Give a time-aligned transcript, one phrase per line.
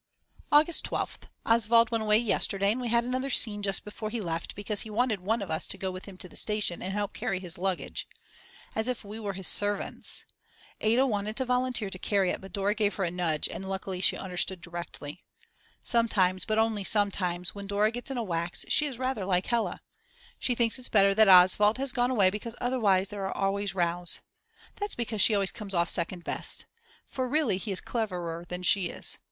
[0.51, 1.29] August 12th.
[1.45, 4.89] Oswald went away yesterday and we had another scene just before he left because he
[4.89, 7.59] wanted one of us to go with him to the station and help carry his
[7.59, 8.07] luggage.
[8.75, 10.25] As if we were his servants.
[10.79, 14.01] Ada wanted to volunteer to carry it, but Dora gave her a nudge and luckily
[14.01, 15.23] she understood directly.
[15.83, 19.81] Sometimes, but only sometimes, when Dora gets in a wax she is rather like Hella.
[20.39, 24.21] She thinks it's better that Oswald has gone away because otherwise there are always rows.
[24.77, 26.65] That's because she always comes off second best.
[27.05, 29.19] For really he is cleverer than she is.